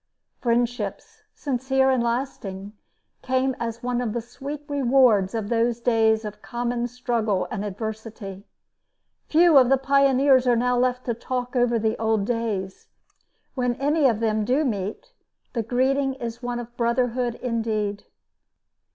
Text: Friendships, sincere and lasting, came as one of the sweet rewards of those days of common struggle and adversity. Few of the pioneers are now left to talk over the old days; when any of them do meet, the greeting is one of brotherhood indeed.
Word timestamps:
Friendships, 0.39 1.21
sincere 1.35 1.91
and 1.91 2.01
lasting, 2.01 2.73
came 3.21 3.55
as 3.59 3.83
one 3.83 4.01
of 4.01 4.13
the 4.13 4.19
sweet 4.19 4.63
rewards 4.67 5.35
of 5.35 5.47
those 5.49 5.79
days 5.79 6.25
of 6.25 6.41
common 6.41 6.87
struggle 6.87 7.47
and 7.51 7.63
adversity. 7.63 8.47
Few 9.27 9.55
of 9.59 9.69
the 9.69 9.77
pioneers 9.77 10.47
are 10.47 10.55
now 10.55 10.75
left 10.75 11.05
to 11.05 11.13
talk 11.13 11.55
over 11.55 11.77
the 11.77 11.95
old 11.99 12.25
days; 12.25 12.87
when 13.53 13.75
any 13.75 14.07
of 14.09 14.21
them 14.21 14.43
do 14.43 14.65
meet, 14.65 15.11
the 15.53 15.61
greeting 15.61 16.15
is 16.15 16.41
one 16.41 16.57
of 16.57 16.75
brotherhood 16.75 17.35
indeed. 17.35 18.05